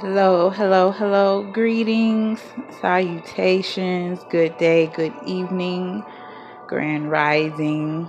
[0.00, 1.42] Hello, hello, hello.
[1.42, 2.40] Greetings,
[2.80, 6.04] salutations, good day, good evening,
[6.68, 8.08] grand rising,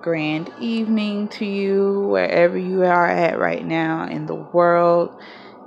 [0.00, 5.10] grand evening to you, wherever you are at right now in the world.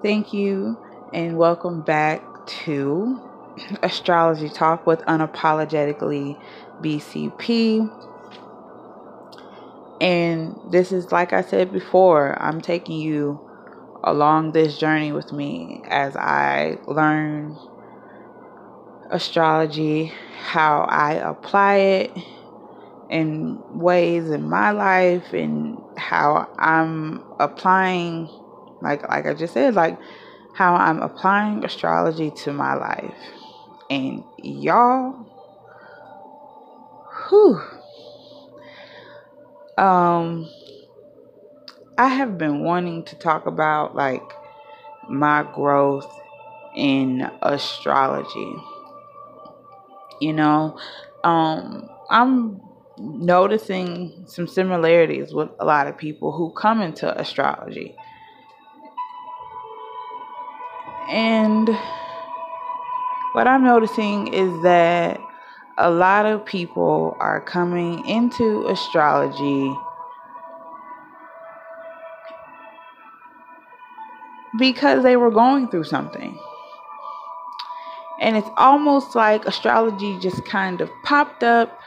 [0.02, 0.78] Thank you,
[1.12, 2.24] and welcome back
[2.64, 3.22] to
[3.84, 6.42] Astrology Talk with Unapologetically
[6.82, 7.92] BCP.
[10.00, 13.49] And this is, like I said before, I'm taking you
[14.04, 17.58] along this journey with me as I learn
[19.10, 22.12] astrology, how I apply it
[23.10, 28.30] in ways in my life and how I'm applying
[28.82, 29.98] like like I just said like
[30.54, 33.18] how I'm applying astrology to my life.
[33.90, 35.26] And y'all
[37.30, 37.62] whew
[39.78, 40.50] um
[42.00, 44.24] I have been wanting to talk about like
[45.10, 46.10] my growth
[46.74, 48.54] in astrology.
[50.22, 50.80] You know,
[51.26, 52.62] um, I'm
[52.98, 57.98] noticing some similarities with a lot of people who come into astrology.
[61.10, 61.68] And
[63.34, 65.20] what I'm noticing is that
[65.78, 69.76] a lot of people are coming into astrology
[74.60, 76.38] because they were going through something.
[78.22, 81.80] And it's almost like astrology just kind of popped up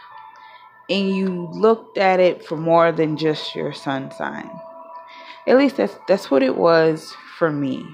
[0.88, 4.50] and you looked at it for more than just your sun sign.
[5.46, 7.86] At least that's that's what it was for me.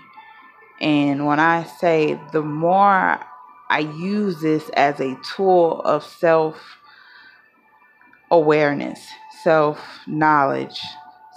[0.80, 3.20] And when I say the more
[3.70, 6.78] I use this as a tool of self
[8.30, 9.06] awareness,
[9.42, 10.80] self knowledge,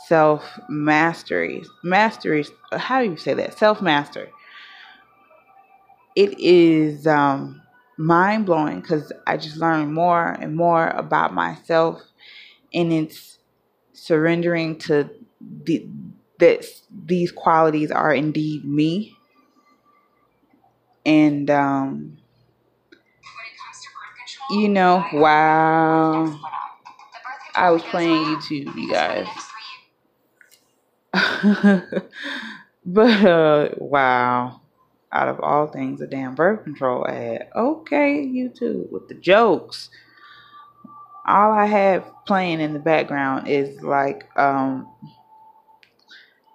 [0.07, 1.63] self mastery.
[1.83, 3.57] Mastery, how do you say that?
[3.57, 4.30] Self master.
[6.16, 7.62] It is um,
[7.97, 12.01] mind blowing because I just learned more and more about myself,
[12.73, 13.39] and it's
[13.94, 15.09] surrendering to
[15.66, 15.88] the,
[16.39, 16.66] that
[17.06, 19.16] these qualities are indeed me.
[21.06, 22.18] And, um,
[24.51, 26.39] you know, wow.
[27.56, 29.28] I was playing YouTube, you guys.
[32.85, 34.61] but uh wow.
[35.13, 37.49] Out of all things, a damn birth control ad.
[37.53, 39.89] Okay, YouTube with the jokes.
[41.27, 44.88] All I have playing in the background is like um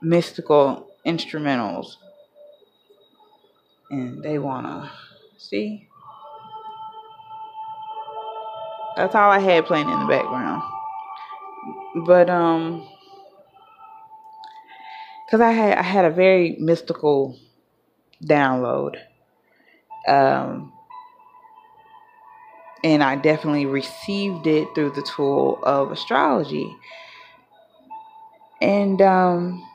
[0.01, 1.97] mystical instrumentals.
[3.91, 4.91] And they wanna
[5.37, 5.87] see.
[8.97, 10.63] That's all I had playing in the background.
[12.07, 12.89] But um
[15.27, 17.37] because I had I had a very mystical
[18.25, 18.97] download,
[20.07, 20.73] um,
[22.85, 26.75] and I definitely received it through the tool of astrology,
[28.61, 29.67] and um,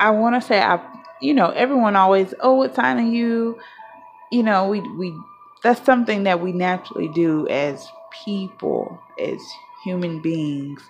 [0.00, 0.84] I want to say I,
[1.20, 3.60] you know, everyone always, oh, what sign are you?
[4.32, 5.16] You know, we we
[5.62, 7.86] that's something that we naturally do as
[8.24, 9.38] people, as
[9.84, 10.82] human beings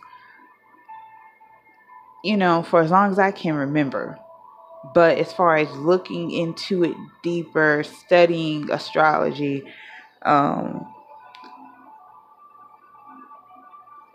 [2.24, 4.18] you know, for as long as I can remember.
[4.94, 9.62] But as far as looking into it deeper, studying astrology,
[10.22, 10.86] um,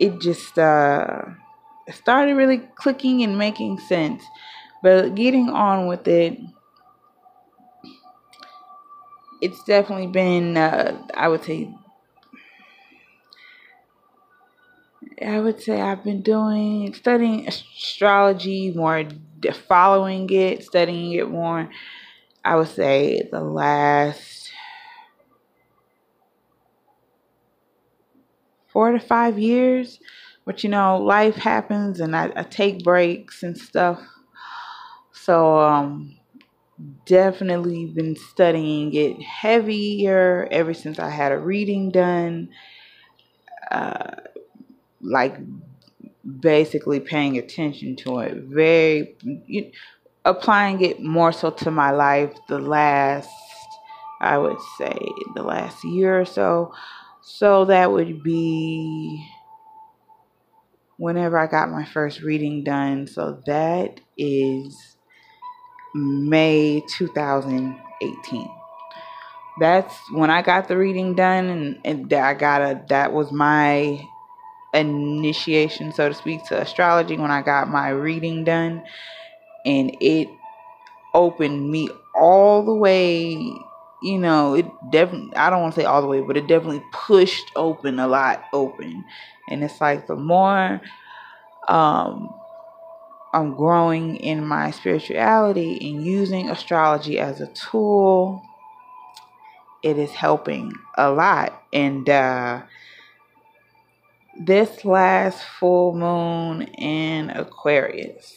[0.00, 1.22] it just uh,
[1.92, 4.24] started really clicking and making sense.
[4.82, 6.38] But getting on with it,
[9.40, 11.72] it's definitely been, uh, I would say,
[15.24, 19.04] I would say I've been doing studying astrology more,
[19.68, 21.68] following it, studying it more.
[22.44, 24.50] I would say the last
[28.72, 29.98] four to five years.
[30.44, 34.00] But you know, life happens and I, I take breaks and stuff.
[35.12, 36.16] So um
[37.06, 42.50] definitely been studying it heavier ever since I had a reading done.
[43.70, 44.12] Uh
[45.02, 45.36] like
[46.40, 48.36] basically paying attention to it.
[48.44, 49.16] Very
[49.46, 49.70] you,
[50.24, 53.30] applying it more so to my life the last
[54.20, 54.98] i would say
[55.34, 56.72] the last year or so.
[57.22, 59.26] So that would be
[60.98, 63.06] whenever i got my first reading done.
[63.06, 64.96] So that is
[65.94, 68.50] may 2018
[69.58, 74.00] that's when i got the reading done and, and i got a that was my
[74.74, 78.82] initiation, so to speak, to astrology when I got my reading done.
[79.66, 80.28] and it
[81.14, 83.32] opened me all the way
[84.02, 86.82] you know it definitely i don't want to say all the way but it definitely
[86.92, 89.04] pushed open a lot open
[89.48, 90.80] and it's like the more
[91.68, 92.32] um
[93.34, 98.42] i'm growing in my spirituality and using astrology as a tool
[99.82, 102.62] it is helping a lot and uh
[104.38, 108.36] this last full moon in aquarius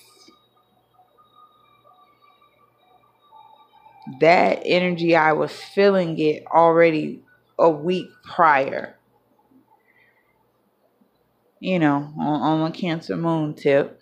[4.19, 7.24] that energy, I was feeling it already
[7.57, 8.95] a week prior.
[11.60, 14.00] You know, on, on Cancer moon tip.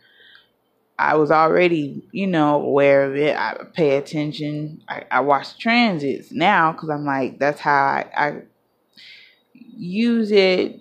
[0.98, 3.36] I was already, you know, aware of it.
[3.36, 4.84] I pay attention.
[4.88, 8.42] I, I watch transits now because I'm like, that's how I, I
[9.54, 10.80] use it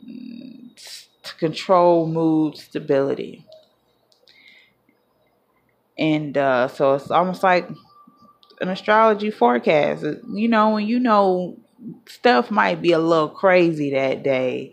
[1.30, 3.46] to control mood stability.
[5.98, 7.68] And uh, so it's almost like
[8.60, 10.04] an astrology forecast.
[10.32, 11.56] You know, when you know
[12.06, 14.72] stuff might be a little crazy that day,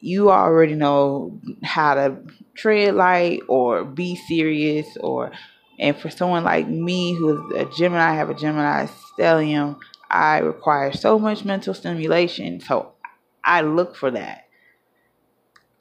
[0.00, 2.16] you already know how to
[2.54, 5.32] tread light or be serious or
[5.78, 9.78] and for someone like me who's a Gemini, I have a Gemini stellium,
[10.10, 12.60] I require so much mental stimulation.
[12.60, 12.92] So
[13.44, 14.45] I look for that.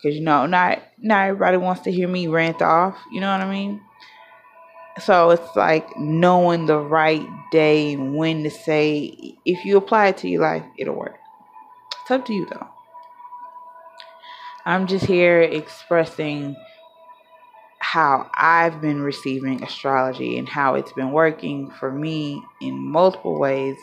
[0.05, 3.41] Cause you know, not not everybody wants to hear me rant off, you know what
[3.41, 3.81] I mean?
[5.03, 10.29] So it's like knowing the right day when to say, if you apply it to
[10.29, 11.17] your life, it'll work.
[12.03, 12.67] It's up to you though.
[14.63, 16.55] I'm just here expressing
[17.79, 23.77] how I've been receiving astrology and how it's been working for me in multiple ways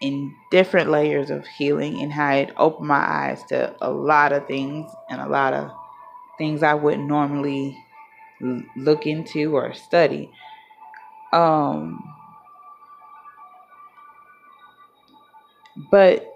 [0.00, 4.46] in different layers of healing and how it opened my eyes to a lot of
[4.46, 5.70] things and a lot of
[6.38, 7.76] things I wouldn't normally
[8.76, 10.30] look into or study.
[11.32, 12.02] Um,
[15.90, 16.32] but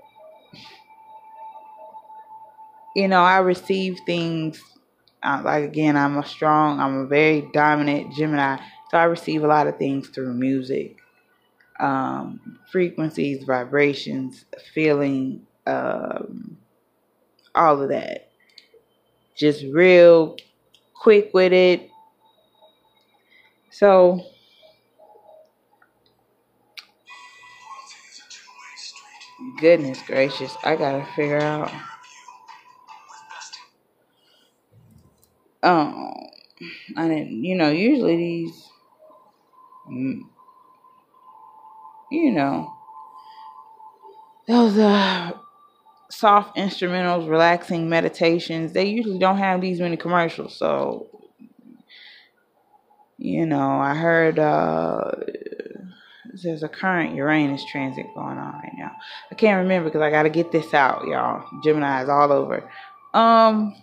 [2.95, 4.63] you know, I receive things
[5.23, 5.97] uh, like again.
[5.97, 6.81] I'm a strong.
[6.81, 8.57] I'm a very dominant Gemini,
[8.91, 10.97] so I receive a lot of things through music,
[11.81, 14.45] um, frequencies, vibrations,
[14.75, 16.59] feeling, um,
[17.55, 18.31] all of that.
[19.37, 20.37] Just real
[20.95, 21.89] quick with it,
[23.71, 24.21] so
[29.61, 31.71] goodness gracious, I gotta figure out.
[35.63, 36.13] Um,
[36.97, 38.69] I didn't, you know, usually these,
[39.91, 40.21] mm,
[42.11, 42.73] you know,
[44.49, 45.33] those uh
[46.11, 50.57] soft instrumentals, relaxing meditations, they usually don't have these many commercials.
[50.57, 51.09] So
[53.21, 55.11] you know, I heard uh,
[56.43, 58.93] there's a current Uranus transit going on right now.
[59.31, 61.45] I can't remember because I got to get this out, y'all.
[61.63, 62.69] Gemini is all over.
[63.13, 63.75] Um.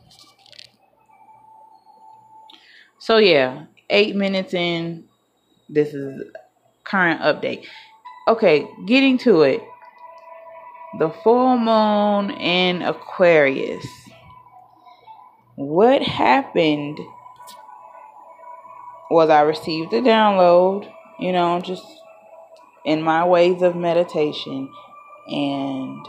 [2.97, 5.03] So yeah, eight minutes in.
[5.69, 6.23] This is
[6.83, 7.65] current update.
[8.27, 9.63] Okay, getting to it.
[11.00, 13.88] The full moon in Aquarius.
[15.56, 17.00] What happened?
[19.09, 21.85] was I received a download, you know, just
[22.85, 24.69] in my ways of meditation
[25.28, 26.06] and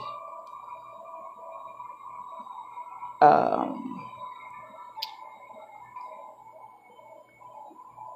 [3.20, 3.97] um,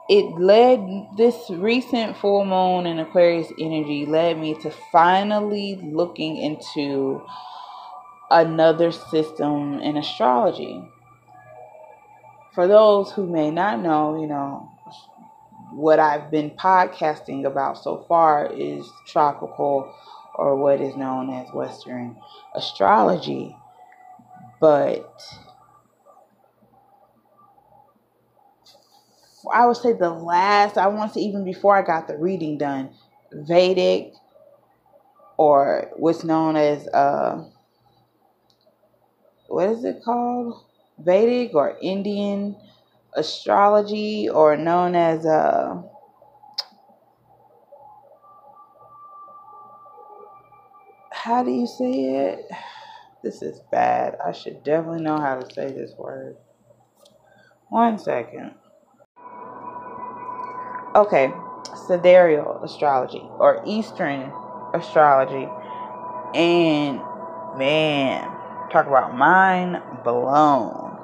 [0.09, 7.25] it led this recent full moon and Aquarius energy led me to finally looking into
[8.31, 10.83] another system in astrology.
[12.55, 14.71] For those who may not know, you know,
[15.73, 19.95] what I've been podcasting about so far is tropical
[20.35, 22.17] or what is known as Western
[22.55, 23.57] astrology.
[24.61, 25.23] But
[29.53, 32.91] I would say the last, I want to even before I got the reading done,
[33.33, 34.13] Vedic
[35.37, 37.45] or what's known as, uh,
[39.49, 40.65] what is it called?
[40.99, 42.57] Vedic or Indian
[43.15, 45.83] astrology or known as uh,
[51.11, 52.51] how do you say it?
[53.23, 54.17] This is bad.
[54.25, 56.37] I should definitely know how to say this word.
[57.69, 58.55] One second.
[60.95, 61.33] Okay,
[61.75, 64.31] sidereal astrology or Eastern
[64.75, 65.49] astrology.
[66.35, 67.01] And
[67.57, 68.25] man,
[68.71, 70.99] talk about mind blown.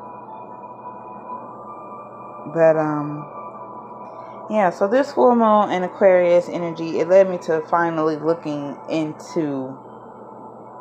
[2.52, 3.26] But um
[4.50, 9.78] yeah, so this full moon in Aquarius energy, it led me to finally looking into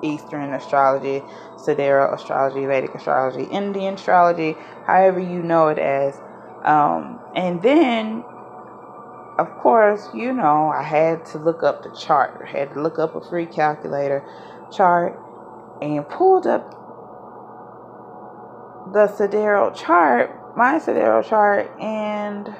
[0.02, 1.24] Eastern astrology,
[1.58, 6.20] Sidereal astrology, Vedic astrology, Indian astrology, however you know it as.
[6.64, 8.24] Um, and then,
[9.38, 12.42] of course, you know, I had to look up the chart.
[12.44, 14.24] I had to look up a free calculator
[14.72, 15.20] chart
[15.82, 16.74] and pulled up
[18.94, 22.54] the sidereal chart, my sidereal chart, and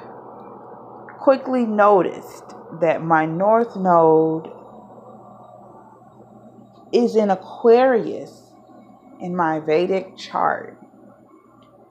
[1.18, 4.52] quickly noticed that my north node
[6.92, 8.42] is in Aquarius
[9.20, 10.76] in my Vedic chart.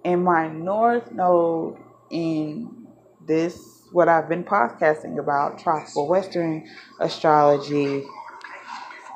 [0.05, 1.77] And my north node
[2.09, 2.87] in
[3.25, 6.67] this, what I've been podcasting about, tropical Western
[6.99, 8.03] astrology,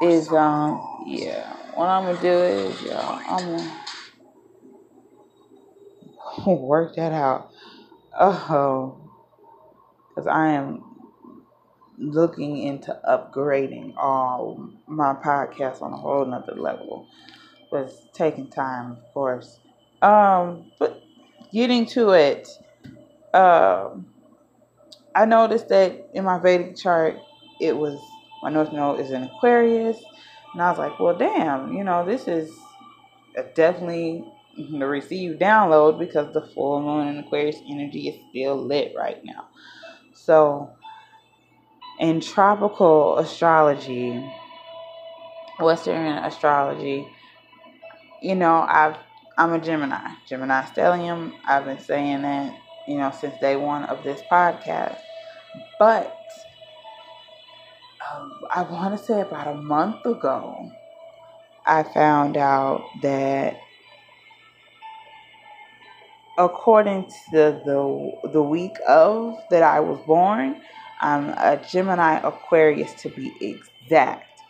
[0.02, 3.82] is, um, yeah, what I'm gonna do is, yeah, I'm gonna
[6.62, 7.52] work that out.
[8.20, 8.98] Oh,
[10.10, 10.84] because I am
[11.98, 17.08] looking into upgrading all my podcasts on a whole nother level.
[17.72, 19.60] It's taking time, of course.
[20.02, 21.02] Um, but
[21.54, 22.50] getting to it,
[23.34, 24.08] um,
[25.16, 27.22] I noticed that in my Vedic chart,
[27.60, 28.00] it was
[28.44, 30.02] my North Node is in Aquarius,
[30.54, 32.52] and I was like, well, damn, you know, this is
[33.56, 34.26] definitely
[34.58, 39.48] the receive download because the full moon in Aquarius energy is still lit right now.
[40.14, 40.70] So,
[42.00, 44.24] in tropical astrology,
[45.60, 47.08] Western astrology,
[48.22, 48.98] you know, I've
[49.38, 51.34] I'm a Gemini, Gemini stellium.
[51.48, 52.54] I've been saying that,
[52.88, 55.00] you know, since day one of this podcast.
[55.80, 56.18] But
[58.14, 60.72] um, I want to say about a month ago,
[61.66, 63.58] I found out that
[66.38, 70.62] according to the, the, the week of that I was born,
[71.02, 74.42] I'm a Gemini Aquarius to be exact.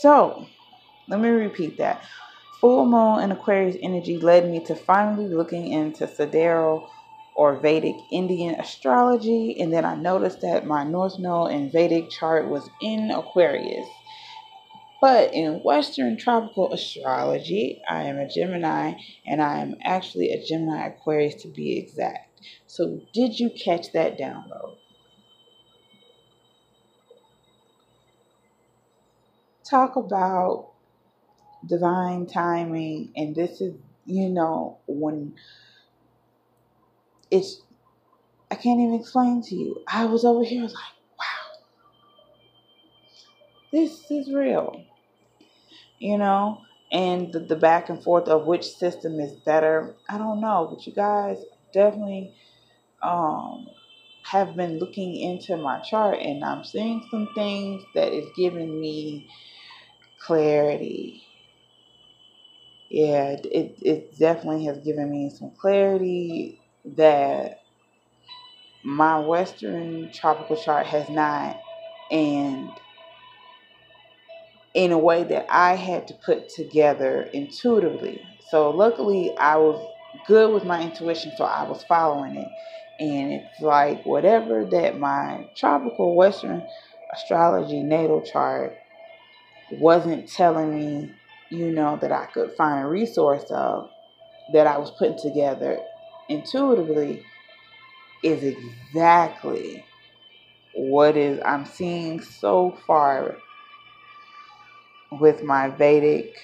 [0.00, 0.46] So,
[1.08, 2.04] let me repeat that.
[2.60, 6.90] Full moon and Aquarius energy led me to finally looking into sidereal
[7.34, 12.48] or Vedic Indian astrology, and then I noticed that my North Node and Vedic chart
[12.48, 13.86] was in Aquarius.
[15.00, 18.94] But in Western tropical astrology, I am a Gemini
[19.26, 22.40] and I am actually a Gemini Aquarius to be exact.
[22.66, 24.76] So, did you catch that download?
[29.64, 30.72] Talk about
[31.66, 35.34] divine timing, and this is, you know, when
[37.30, 37.62] it's,
[38.50, 39.82] I can't even explain to you.
[39.88, 41.58] I was over here like, wow,
[43.72, 44.84] this is real
[45.98, 49.94] you know, and the, the back and forth of which system is better.
[50.08, 51.38] I don't know, but you guys
[51.72, 52.34] definitely
[53.02, 53.68] um,
[54.24, 59.28] have been looking into my chart and I'm seeing some things that is giving me
[60.20, 61.24] clarity.
[62.90, 67.60] Yeah, it, it definitely has given me some clarity that
[68.82, 71.60] my Western tropical chart has not.
[72.10, 72.70] And
[74.74, 78.22] in a way that I had to put together intuitively.
[78.50, 79.84] So luckily I was
[80.26, 82.48] good with my intuition, so I was following it.
[83.00, 86.66] And it's like whatever that my tropical Western
[87.12, 88.76] astrology natal chart
[89.72, 91.12] wasn't telling me,
[91.50, 93.90] you know, that I could find a resource of
[94.52, 95.80] that I was putting together
[96.30, 97.24] intuitively
[98.22, 99.84] is exactly
[100.74, 103.36] what is I'm seeing so far
[105.10, 106.36] with my Vedic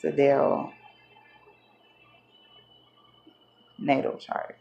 [0.00, 0.72] sidereal
[3.78, 4.58] natal chart.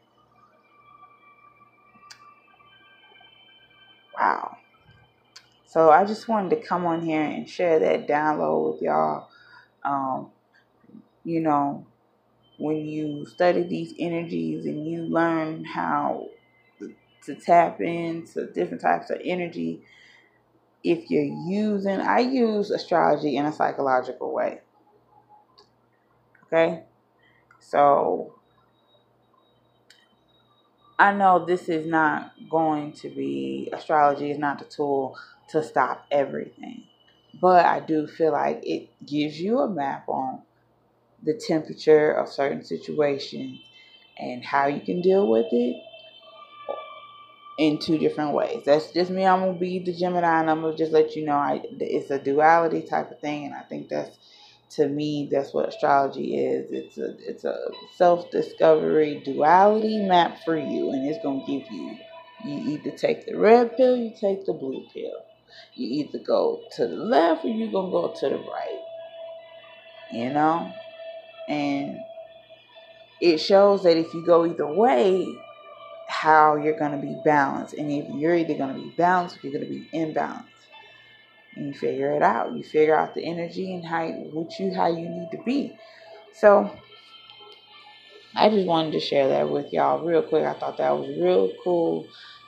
[4.17, 4.57] Wow.
[5.65, 9.27] So I just wanted to come on here and share that download with y'all.
[9.83, 10.31] Um,
[11.25, 11.85] you know,
[12.57, 16.27] when you study these energies and you learn how
[17.23, 19.81] to tap into different types of energy
[20.83, 24.61] if you're using, I use astrology in a psychological way.
[26.45, 26.83] Okay?
[27.59, 28.35] So,
[30.97, 35.17] I know this is not going to be, astrology is not the tool
[35.49, 36.85] to stop everything.
[37.39, 40.41] But I do feel like it gives you a map on
[41.27, 43.59] the temperature of certain situations
[44.19, 45.77] and how you can deal with it
[47.59, 48.63] in two different ways.
[48.65, 49.25] That's just me.
[49.25, 52.19] I'm gonna be the Gemini, and I'm gonna just let you know I it's a
[52.19, 54.17] duality type of thing, and I think that's
[54.71, 56.67] to me that's what astrology is.
[56.71, 57.57] It's a it's a
[57.95, 61.97] self discovery duality map for you, and it's gonna give you
[62.45, 65.23] You either take the red pill, you take the blue pill.
[65.75, 68.83] You either go to the left or you're to go to the right.
[70.11, 70.71] You know?
[71.47, 71.97] And
[73.21, 75.27] it shows that if you go either way,
[76.07, 77.73] how you're going to be balanced.
[77.73, 80.45] And if you're either going to be balanced or you're going to be imbalanced.
[81.55, 82.55] And you figure it out.
[82.55, 85.75] You figure out the energy and how what you how you need to be.
[86.33, 86.71] So
[88.35, 90.45] I just wanted to share that with y'all real quick.
[90.45, 92.07] I thought that was real cool.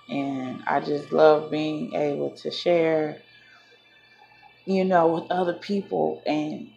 [0.10, 3.22] And I just love being able to share,
[4.66, 6.70] you know, with other people and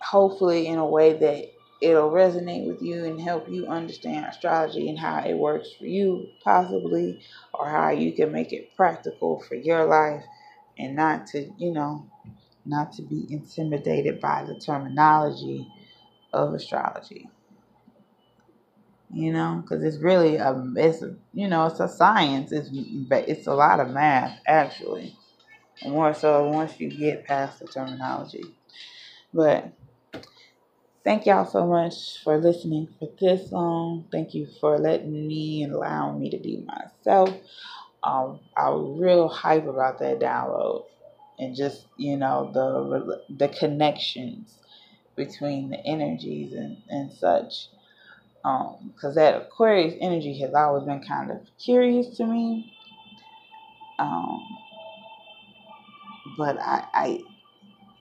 [0.00, 1.46] hopefully in a way that
[1.82, 6.26] it'll resonate with you and help you understand astrology and how it works for you,
[6.44, 7.20] possibly,
[7.54, 10.24] or how you can make it practical for your life
[10.78, 12.06] and not to, you know,
[12.66, 15.66] not to be intimidated by the terminology
[16.32, 17.28] of astrology
[19.12, 22.52] you know, because it's really a it's a, you know it's a science.
[22.52, 25.16] It's it's a lot of math actually,
[25.86, 28.44] more so once you get past the terminology.
[29.32, 29.72] But
[31.06, 34.06] thank y'all so much for listening for this long.
[34.10, 37.30] Thank you for letting me and allowing me to be myself.
[38.02, 40.84] Um, I was real hype about that download
[41.38, 44.58] and just you know the the connections
[45.14, 47.68] between the energies and, and such
[48.42, 52.72] because um, that Aquarius energy has always been kind of curious to me.
[53.98, 54.40] Um,
[56.36, 57.20] but I, I,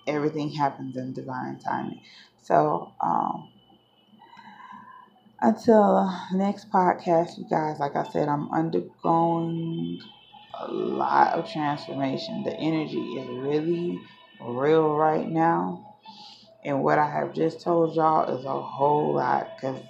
[0.08, 2.02] everything happens in divine timing.
[2.46, 3.52] So, um,
[5.42, 10.00] until next podcast, you guys, like I said, I'm undergoing
[10.60, 12.44] a lot of transformation.
[12.44, 14.00] The energy is really
[14.40, 15.96] real right now.
[16.64, 19.82] And what I have just told y'all is a whole lot because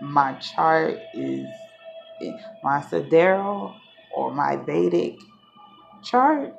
[0.00, 1.48] my chart is
[2.62, 5.16] my sidereal or my Vedic
[6.04, 6.54] chart.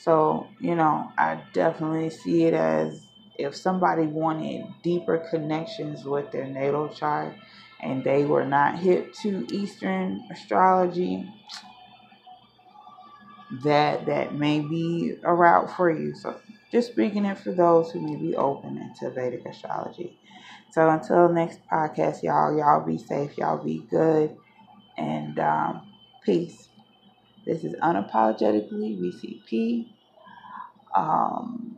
[0.00, 3.06] So, you know, I definitely see it as
[3.38, 7.34] if somebody wanted deeper connections with their natal chart
[7.82, 11.30] and they were not hip to Eastern astrology,
[13.62, 16.14] that that may be a route for you.
[16.14, 16.40] So
[16.72, 20.18] just speaking it for those who may be open into Vedic astrology.
[20.72, 24.34] So until next podcast, y'all, y'all be safe, y'all be good,
[24.96, 25.82] and um,
[26.24, 26.69] peace.
[27.50, 29.88] This is unapologetically BCP.
[30.94, 31.76] Um,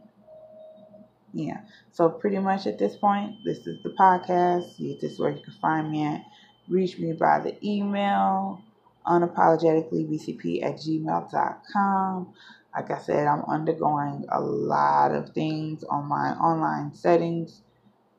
[1.33, 1.63] yeah.
[1.93, 4.77] So pretty much at this point, this is the podcast.
[4.77, 6.27] This is where you can find me at.
[6.69, 8.61] Reach me by the email
[9.07, 12.35] unapologeticallybcp at gmail.com.
[12.75, 17.63] Like I said, I'm undergoing a lot of things on my online settings.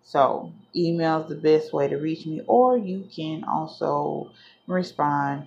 [0.02, 4.32] So, email is the best way to reach me, or you can also
[4.66, 5.46] respond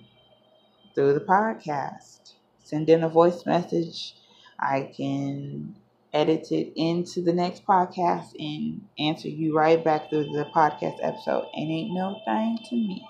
[0.97, 2.33] through the podcast.
[2.59, 4.17] Send in a voice message.
[4.59, 5.77] I can
[6.13, 11.47] edit it into the next podcast and answer you right back through the podcast episode.
[11.55, 13.07] And ain't no thing to me.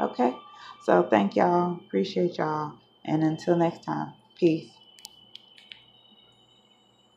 [0.00, 0.34] Okay?
[0.82, 1.78] So, thank y'all.
[1.86, 2.72] Appreciate y'all.
[3.04, 4.79] And until next time, peace.